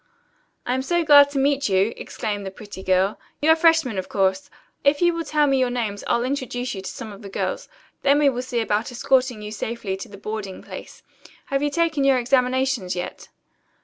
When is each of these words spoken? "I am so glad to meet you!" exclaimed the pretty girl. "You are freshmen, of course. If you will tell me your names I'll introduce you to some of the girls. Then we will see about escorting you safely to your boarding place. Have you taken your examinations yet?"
"I 0.65 0.73
am 0.73 0.81
so 0.81 1.03
glad 1.05 1.29
to 1.29 1.37
meet 1.37 1.69
you!" 1.69 1.93
exclaimed 1.95 2.43
the 2.43 2.49
pretty 2.49 2.81
girl. 2.81 3.19
"You 3.39 3.51
are 3.51 3.55
freshmen, 3.55 3.99
of 3.99 4.09
course. 4.09 4.49
If 4.83 4.99
you 4.99 5.13
will 5.13 5.23
tell 5.23 5.45
me 5.45 5.59
your 5.59 5.69
names 5.69 6.03
I'll 6.07 6.23
introduce 6.23 6.73
you 6.73 6.81
to 6.81 6.89
some 6.89 7.11
of 7.11 7.21
the 7.21 7.29
girls. 7.29 7.69
Then 8.01 8.17
we 8.17 8.27
will 8.27 8.41
see 8.41 8.61
about 8.61 8.91
escorting 8.91 9.43
you 9.43 9.51
safely 9.51 9.95
to 9.97 10.09
your 10.09 10.17
boarding 10.17 10.63
place. 10.63 11.03
Have 11.53 11.61
you 11.61 11.69
taken 11.69 12.03
your 12.03 12.17
examinations 12.17 12.95
yet?" 12.95 13.27